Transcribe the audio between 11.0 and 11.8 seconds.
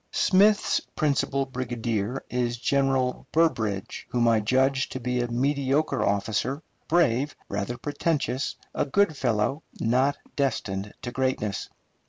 to greatness.